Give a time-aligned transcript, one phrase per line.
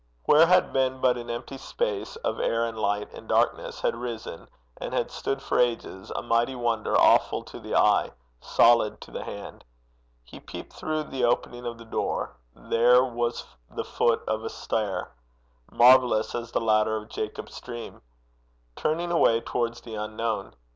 [0.25, 4.47] Where had been but an empty space of air and light and darkness, had risen,
[4.77, 9.23] and had stood for ages, a mighty wonder awful to the eye, solid to the
[9.25, 9.63] hand.
[10.23, 15.11] He peeped through the opening of the door: there was the foot of a stair
[15.71, 18.01] marvellous as the ladder of Jacob's dream
[18.75, 20.55] turning away towards the unknown.